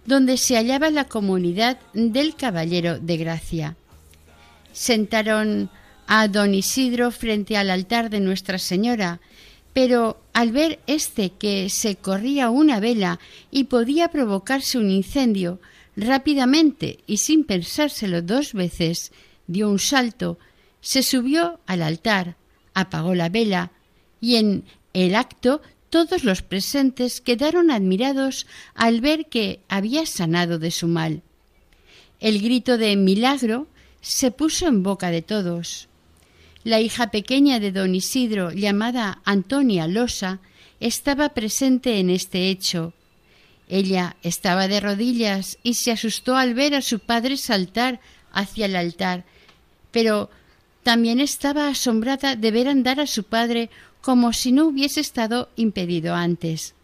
[0.05, 3.77] donde se hallaba la comunidad del Caballero de Gracia.
[4.73, 5.71] Sentaron
[6.07, 9.21] a don Isidro frente al altar de Nuestra Señora,
[9.73, 13.21] pero al ver éste que se corría una vela
[13.51, 15.61] y podía provocarse un incendio,
[15.97, 19.13] rápidamente y sin pensárselo dos veces,
[19.47, 20.39] dio un salto,
[20.81, 22.37] se subió al altar,
[22.75, 23.73] apagó la vela
[24.21, 30.71] y en el acto todos los presentes quedaron admirados al ver que había sanado de
[30.71, 31.23] su mal.
[32.19, 33.67] El grito de milagro
[34.01, 35.89] se puso en boca de todos.
[36.65, 40.41] La hija pequeña de don Isidro, llamada Antonia Losa,
[40.81, 42.95] estaba presente en este hecho.
[43.69, 48.01] Ella estaba de rodillas y se asustó al ver a su padre saltar
[48.33, 49.25] hacia el altar,
[49.91, 50.31] pero
[50.83, 56.15] también estaba asombrada de ver andar a su padre como si no hubiese estado impedido
[56.15, 56.75] antes.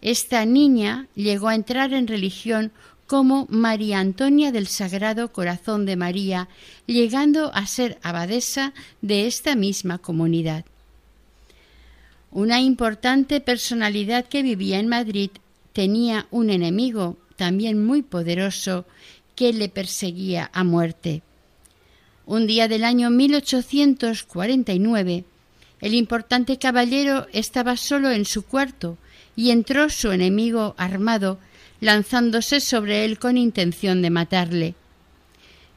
[0.00, 2.72] Esta niña llegó a entrar en religión
[3.06, 6.48] como María Antonia del Sagrado Corazón de María,
[6.86, 10.64] llegando a ser abadesa de esta misma comunidad.
[12.30, 15.30] Una importante personalidad que vivía en Madrid
[15.72, 18.86] tenía un enemigo, también muy poderoso,
[19.34, 21.22] que le perseguía a muerte.
[22.26, 25.24] Un día del año 1849,
[25.80, 28.98] el importante caballero estaba solo en su cuarto
[29.36, 31.38] y entró su enemigo armado,
[31.80, 34.74] lanzándose sobre él con intención de matarle.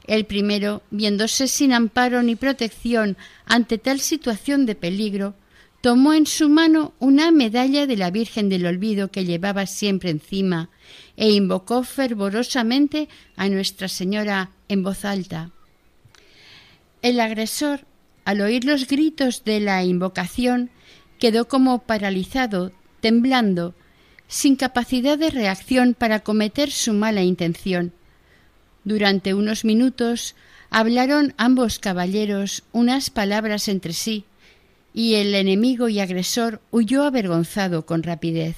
[0.06, 3.16] El primero, viéndose sin amparo ni protección
[3.46, 5.34] ante tal situación de peligro,
[5.82, 10.70] tomó en su mano una medalla de la Virgen del Olvido que llevaba siempre encima
[11.16, 15.50] e invocó fervorosamente a Nuestra Señora en voz alta.
[17.02, 17.84] El agresor
[18.24, 20.70] al oír los gritos de la invocación,
[21.18, 23.74] quedó como paralizado, temblando,
[24.28, 27.92] sin capacidad de reacción para cometer su mala intención.
[28.84, 30.34] Durante unos minutos
[30.70, 34.24] hablaron ambos caballeros unas palabras entre sí,
[34.94, 38.56] y el enemigo y agresor huyó avergonzado con rapidez.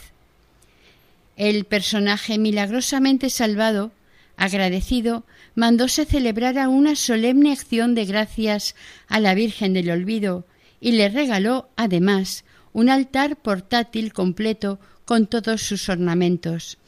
[1.36, 3.92] El personaje milagrosamente salvado,
[4.36, 5.24] agradecido,
[5.54, 8.74] mandó se celebrara una solemne acción de gracias
[9.08, 10.44] a la Virgen del Olvido
[10.80, 16.78] y le regaló, además, un altar portátil completo con todos sus ornamentos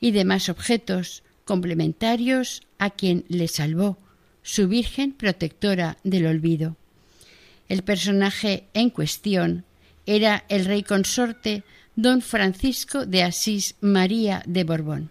[0.00, 3.98] y demás objetos complementarios a quien le salvó,
[4.42, 6.76] su Virgen protectora del olvido.
[7.70, 9.64] El personaje en cuestión
[10.04, 11.62] era el rey consorte
[11.94, 15.08] don Francisco de Asís María de Borbón.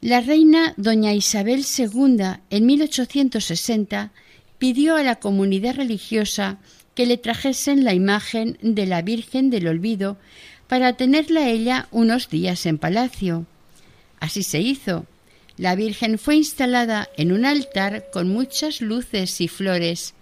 [0.00, 2.18] La reina doña Isabel II
[2.50, 4.12] en 1860
[4.58, 6.58] pidió a la comunidad religiosa
[6.94, 10.16] que le trajesen la imagen de la Virgen del Olvido
[10.68, 13.46] para tenerla ella unos días en palacio.
[14.20, 15.06] Así se hizo.
[15.56, 20.14] La Virgen fue instalada en un altar con muchas luces y flores.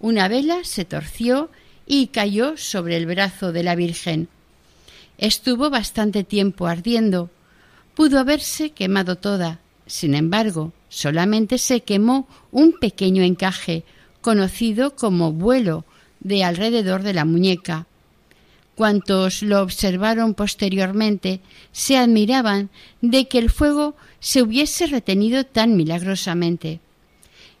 [0.00, 1.50] Una vela se torció
[1.86, 4.28] y cayó sobre el brazo de la Virgen.
[5.18, 7.30] Estuvo bastante tiempo ardiendo.
[7.94, 9.58] Pudo haberse quemado toda.
[9.86, 13.84] Sin embargo, solamente se quemó un pequeño encaje,
[14.20, 15.84] conocido como vuelo,
[16.20, 17.86] de alrededor de la muñeca.
[18.74, 21.40] Cuantos lo observaron posteriormente
[21.72, 22.70] se admiraban
[23.00, 26.80] de que el fuego se hubiese retenido tan milagrosamente.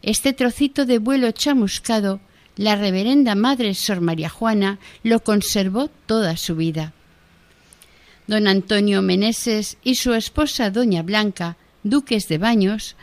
[0.02, 2.20] Este trocito de vuelo chamuscado,
[2.58, 6.92] la reverenda Madre Sor María Juana lo conservó toda su vida.
[8.26, 12.96] Don Antonio Meneses y su esposa Doña Blanca, duques de Baños,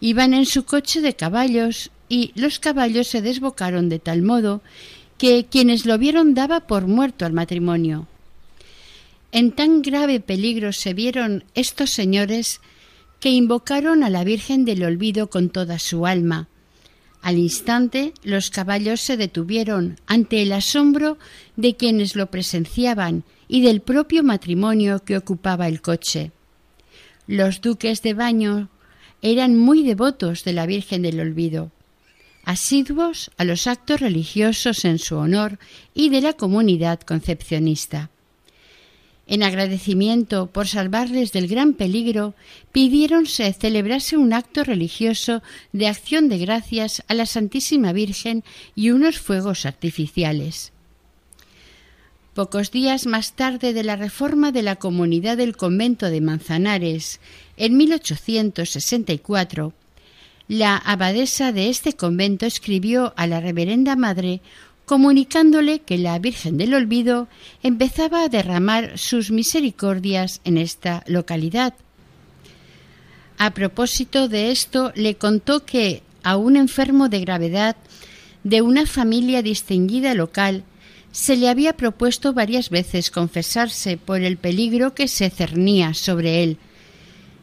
[0.00, 4.60] iban en su coche de caballos y los caballos se desbocaron de tal modo
[5.16, 8.06] que quienes lo vieron daba por muerto al matrimonio.
[9.32, 12.60] En tan grave peligro se vieron estos señores
[13.20, 16.48] que invocaron a la Virgen del Olvido con toda su alma.
[17.22, 21.18] Al instante los caballos se detuvieron ante el asombro
[21.56, 26.32] de quienes lo presenciaban y del propio matrimonio que ocupaba el coche.
[27.26, 28.68] Los duques de Baño
[29.22, 31.70] eran muy devotos de la Virgen del Olvido
[32.44, 35.58] asiduos a los actos religiosos en su honor
[35.94, 38.10] y de la comunidad concepcionista.
[39.32, 42.34] En agradecimiento por salvarles del gran peligro,
[42.70, 48.90] pidieron se celebrase un acto religioso de acción de gracias a la Santísima Virgen y
[48.90, 50.72] unos fuegos artificiales.
[52.34, 57.18] Pocos días más tarde de la reforma de la comunidad del convento de Manzanares,
[57.56, 59.72] en 1864,
[60.46, 64.42] la abadesa de este convento escribió a la reverenda madre
[64.92, 67.26] comunicándole que la Virgen del Olvido
[67.62, 71.72] empezaba a derramar sus misericordias en esta localidad.
[73.38, 77.74] A propósito de esto, le contó que a un enfermo de gravedad
[78.44, 80.62] de una familia distinguida local
[81.10, 86.58] se le había propuesto varias veces confesarse por el peligro que se cernía sobre él,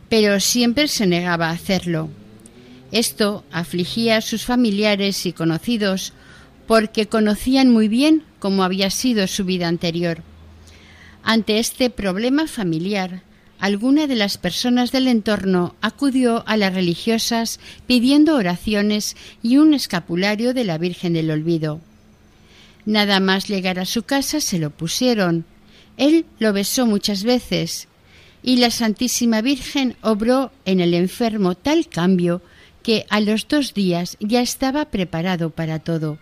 [0.08, 2.10] pero siempre se negaba a hacerlo.
[2.92, 6.14] Esto afligía a sus familiares y conocidos
[6.70, 10.22] porque conocían muy bien cómo había sido su vida anterior.
[11.24, 13.24] Ante este problema familiar,
[13.60, 20.54] alguna de las personas del entorno acudió a las religiosas pidiendo oraciones y un escapulario
[20.54, 21.82] de la Virgen del Olvido.
[22.86, 25.46] Nada más llegar a su casa se lo pusieron.
[25.98, 27.88] Él lo besó muchas veces
[28.44, 32.44] y la Santísima Virgen obró en el enfermo tal cambio
[32.84, 36.20] que a los dos días ya estaba preparado para todo.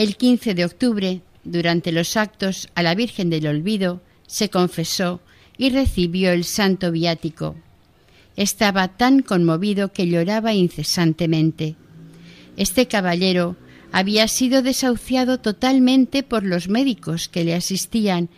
[0.00, 5.20] El 15 de octubre, durante los actos a la Virgen del Olvido, se confesó
[5.58, 7.54] y recibió el santo viático.
[8.34, 11.76] Estaba tan conmovido que lloraba incesantemente.
[12.56, 13.56] Este caballero
[13.92, 18.30] había sido desahuciado totalmente por los médicos que le asistían,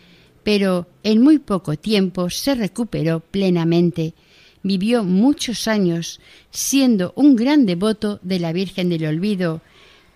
[0.43, 4.13] pero en muy poco tiempo se recuperó plenamente
[4.63, 6.19] vivió muchos años
[6.51, 9.61] siendo un gran devoto de la Virgen del Olvido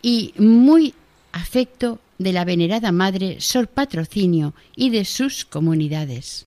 [0.01, 0.93] y muy
[1.37, 6.45] afecto de la venerada Madre Sor Patrocinio y de sus comunidades.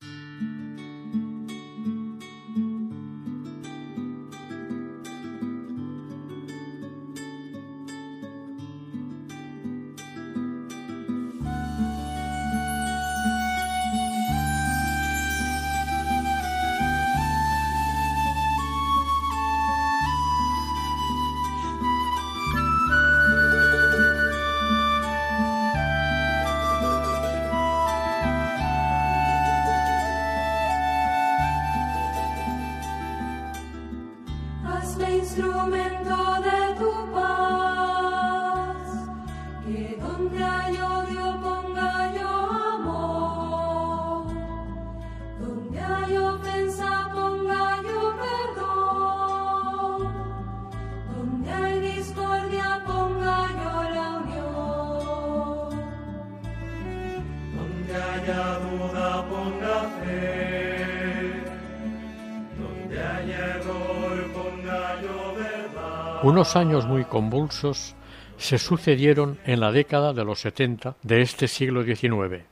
[66.22, 67.96] Unos años muy convulsos
[68.36, 72.44] se sucedieron en la década de los setenta de este siglo XIX.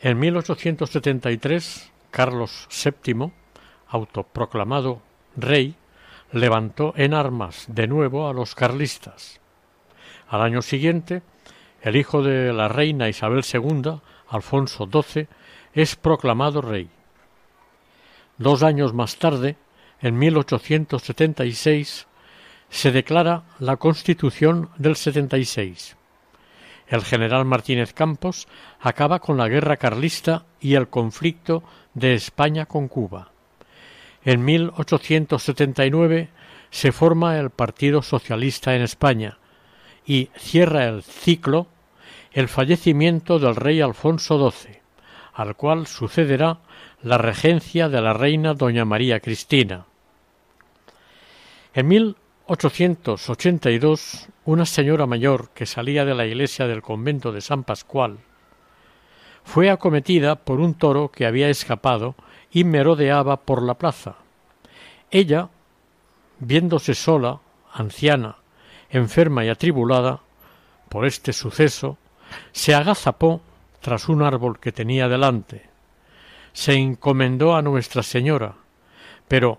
[0.00, 3.32] En 1873, Carlos VII,
[3.88, 5.02] autoproclamado
[5.34, 5.74] rey,
[6.30, 9.40] levantó en armas de nuevo a los carlistas.
[10.28, 11.22] Al año siguiente,
[11.80, 15.26] el hijo de la reina Isabel II, Alfonso XII,
[15.74, 16.88] es proclamado rey.
[18.38, 19.56] Dos años más tarde,
[20.00, 22.06] en 1876,
[22.72, 25.94] se declara la Constitución del 76.
[26.88, 28.48] El general Martínez Campos
[28.80, 31.62] acaba con la guerra carlista y el conflicto
[31.92, 33.30] de España con Cuba.
[34.24, 36.30] En 1879
[36.70, 39.36] se forma el Partido Socialista en España
[40.06, 41.66] y cierra el ciclo
[42.32, 44.80] el fallecimiento del rey Alfonso XII,
[45.34, 46.60] al cual sucederá
[47.02, 49.84] la regencia de la reina doña María Cristina.
[51.74, 51.88] En
[52.48, 58.18] 1882, una señora mayor que salía de la iglesia del convento de San Pascual
[59.44, 62.14] fue acometida por un toro que había escapado
[62.50, 64.16] y merodeaba por la plaza.
[65.10, 65.48] Ella,
[66.38, 67.40] viéndose sola,
[67.72, 68.36] anciana,
[68.90, 70.20] enferma y atribulada
[70.88, 71.98] por este suceso,
[72.52, 73.40] se agazapó
[73.80, 75.68] tras un árbol que tenía delante.
[76.52, 78.54] Se encomendó a Nuestra Señora,
[79.28, 79.58] pero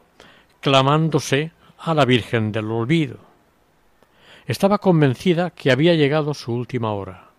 [0.62, 1.52] clamándose
[1.86, 3.18] a la Virgen del Olvido.
[4.46, 7.32] Estaba convencida que había llegado su última hora.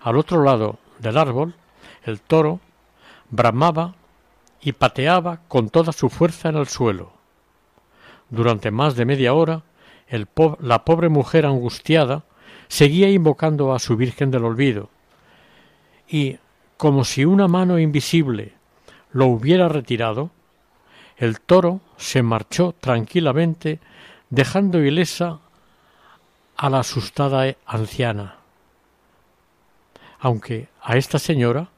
[0.00, 1.54] Al otro lado del árbol,
[2.02, 2.58] el toro
[3.30, 3.94] bramaba
[4.60, 7.12] y pateaba con toda su fuerza en el suelo.
[8.30, 9.62] Durante más de media hora,
[10.60, 12.24] la pobre mujer angustiada
[12.66, 14.90] seguía invocando a su Virgen del Olvido,
[16.08, 16.38] y,
[16.76, 18.54] como si una mano invisible
[19.12, 20.30] lo hubiera retirado,
[21.18, 23.80] el toro se marchó tranquilamente,
[24.30, 25.40] dejando ilesa
[26.56, 28.36] a la asustada anciana.
[30.20, 31.68] Aunque a esta señora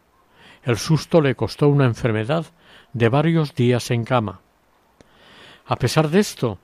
[0.63, 2.47] el susto le costó una enfermedad
[2.93, 4.41] de varios días en cama.
[5.67, 6.59] A pesar de esto,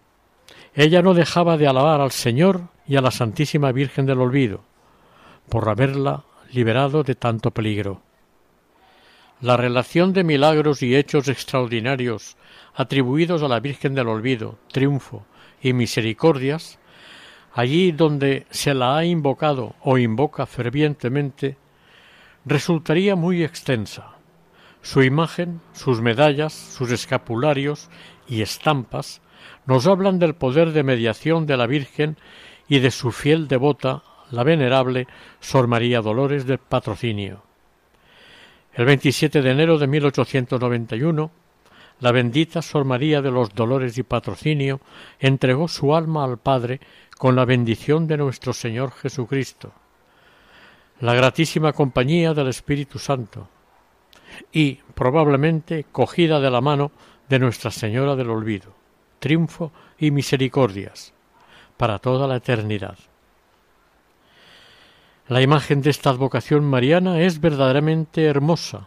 [0.75, 4.63] ella no dejaba de alabar al Señor y a la Santísima Virgen del Olvido,
[5.49, 8.03] por haberla liberado de tanto peligro.
[9.43, 12.39] La relación de milagros y hechos extraordinarios
[12.75, 15.27] atribuidos a la Virgen del Olvido, triunfo
[15.61, 16.79] y misericordias,
[17.53, 21.59] allí donde se la ha invocado o invoca fervientemente,
[22.47, 24.15] resultaría muy extensa.
[24.81, 27.91] Su imagen, sus medallas, sus escapularios
[28.27, 29.21] y estampas
[29.67, 32.17] nos hablan del poder de mediación de la Virgen
[32.69, 35.07] y de su fiel devota, la venerable
[35.41, 37.46] Sor María Dolores del Patrocinio.
[38.77, 41.31] El 27 de enero de 1891,
[42.01, 44.83] la bendita Sor María de los Dolores y Patrocinio
[45.19, 46.81] entregó su alma al Padre
[47.17, 49.73] con la bendición de nuestro Señor Jesucristo,
[51.01, 53.49] la gratísima compañía del Espíritu Santo,
[54.53, 56.93] y probablemente cogida de la mano
[57.31, 58.75] de Nuestra Señora del Olvido,
[59.21, 61.15] triunfo y misericordias
[61.79, 62.99] para toda la eternidad.
[65.29, 68.87] La imagen de esta advocación mariana es verdaderamente hermosa.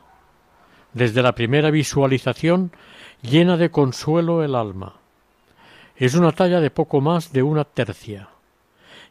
[0.93, 2.71] Desde la primera visualización
[3.21, 4.95] llena de consuelo el alma.
[5.97, 8.29] Es una talla de poco más de una tercia.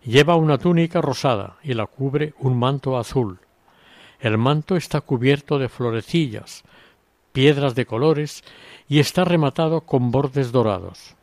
[0.03, 3.41] Lleva una túnica rosada y la cubre un manto azul.
[4.21, 6.65] El manto está cubierto de florecillas,
[7.33, 8.43] piedras de colores
[8.89, 11.15] y está rematado con bordes dorados.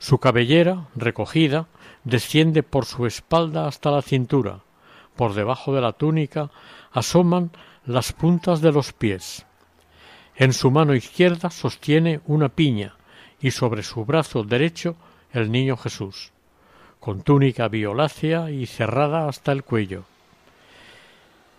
[0.00, 1.68] Su cabellera, recogida,
[2.02, 4.62] desciende por su espalda hasta la cintura.
[5.16, 6.50] Por debajo de la túnica
[6.92, 7.50] asoman
[7.84, 9.44] las puntas de los pies.
[10.36, 12.94] En su mano izquierda sostiene una piña
[13.40, 14.96] y sobre su brazo derecho
[15.32, 16.32] el niño Jesús,
[17.00, 20.04] con túnica violácea y cerrada hasta el cuello.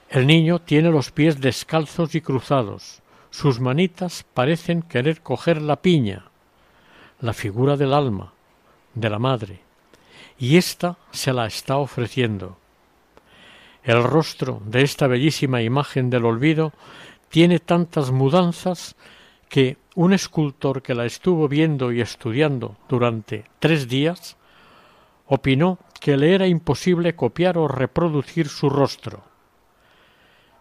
[0.09, 6.25] El niño tiene los pies descalzos y cruzados, sus manitas parecen querer coger la piña,
[7.19, 8.33] la figura del alma,
[8.93, 9.59] de la madre,
[10.37, 12.57] y ésta se la está ofreciendo.
[13.83, 16.71] El rostro de esta bellísima imagen del olvido
[17.27, 18.95] tiene tantas mudanzas
[19.49, 24.37] que un escultor que la estuvo viendo y estudiando durante tres días
[25.27, 29.23] opinó que le era imposible copiar o reproducir su rostro.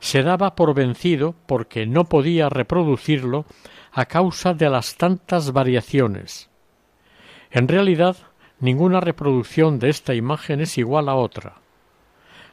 [0.01, 3.45] Se daba por vencido porque no podía reproducirlo
[3.93, 6.51] a causa de las tantas variaciones.
[7.53, 8.17] En realidad,
[8.59, 11.63] ninguna reproducción de esta imagen es igual a otra.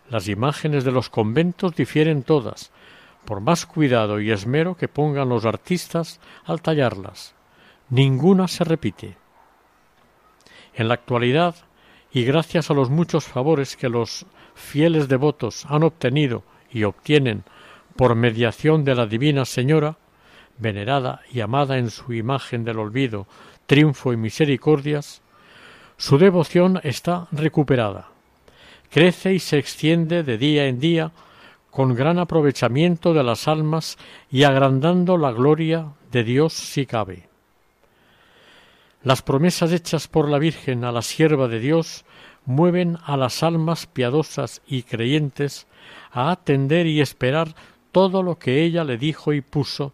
[0.10, 2.72] Las imágenes de los conventos difieren todas,
[3.26, 7.36] por más cuidado y esmero que pongan los artistas al tallarlas.
[7.90, 9.18] Ninguna se repite.
[10.74, 11.56] En la actualidad,
[12.12, 17.44] y gracias a los muchos favores que los fieles devotos han obtenido y obtienen
[17.96, 19.98] por mediación de la Divina Señora,
[20.58, 23.28] venerada y amada en su imagen del olvido,
[23.68, 25.22] triunfo y misericordias,
[25.98, 28.10] su devoción está recuperada.
[28.90, 31.12] Crece y se extiende de día en día
[31.70, 33.98] con gran aprovechamiento de las almas
[34.32, 37.30] y agrandando la gloria de Dios si cabe.
[39.04, 42.04] Las promesas hechas por la Virgen a la sierva de Dios
[42.46, 45.68] mueven a las almas piadosas y creyentes
[46.12, 47.56] a atender y esperar
[47.92, 49.94] todo lo que ella le dijo y puso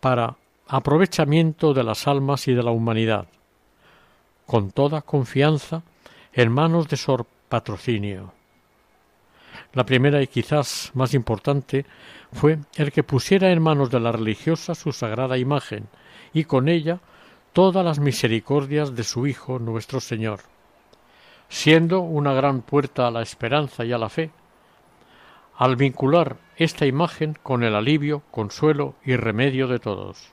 [0.00, 3.26] para aprovechamiento de las almas y de la humanidad,
[4.46, 5.82] con toda confianza
[6.32, 7.12] en manos de su
[7.52, 8.32] patrocinio.
[9.74, 11.84] La primera y quizás más importante
[12.32, 15.86] fue el que pusiera en manos de la religiosa su sagrada imagen
[16.32, 17.00] y con ella
[17.52, 20.40] todas las misericordias de su Hijo nuestro Señor
[21.50, 24.30] siendo una gran puerta a la esperanza y a la fe,
[25.58, 30.32] al vincular esta imagen con el alivio, consuelo y remedio de todos.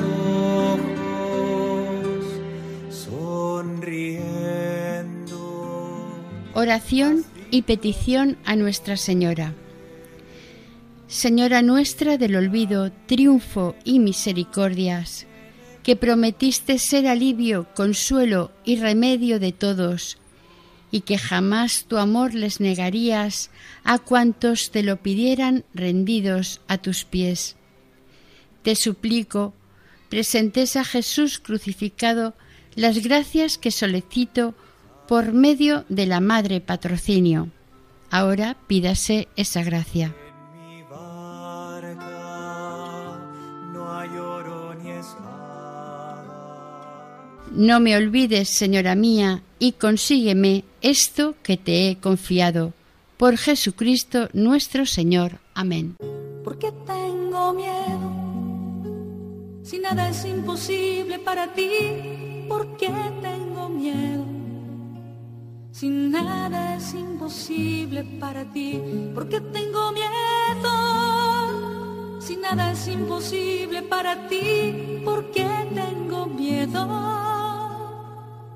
[6.61, 9.55] Oración y petición a Nuestra Señora.
[11.07, 15.25] Señora nuestra del olvido, triunfo y misericordias,
[15.81, 20.19] que prometiste ser alivio, consuelo y remedio de todos,
[20.91, 23.49] y que jamás tu amor les negarías
[23.83, 27.55] a cuantos te lo pidieran rendidos a tus pies.
[28.61, 29.55] Te suplico,
[30.09, 32.35] presentes a Jesús crucificado
[32.75, 34.53] las gracias que solicito
[35.11, 37.49] por medio de la Madre Patrocinio.
[38.11, 40.15] Ahora pídase esa gracia.
[47.51, 52.71] No me olvides, Señora mía, y consígueme esto que te he confiado.
[53.17, 55.39] Por Jesucristo nuestro Señor.
[55.53, 55.97] Amén.
[56.45, 58.13] Porque tengo miedo.
[59.61, 62.89] Si nada es imposible para ti, ¿por qué
[63.21, 64.40] tengo miedo?
[65.81, 68.79] Si nada es imposible para ti,
[69.15, 70.69] porque tengo miedo.
[72.21, 76.85] Si nada es imposible para ti, porque tengo miedo.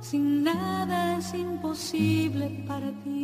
[0.01, 3.15] Si nada es imposible para ti.